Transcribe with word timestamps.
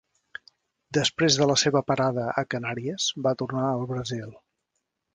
Després 0.97 1.37
de 1.41 1.47
la 1.51 1.57
seva 1.65 1.83
parada 1.91 2.25
a 2.43 2.47
Canàries 2.57 3.13
va 3.29 3.37
tornar 3.45 3.71
al 3.71 3.89
Brasil. 3.97 4.37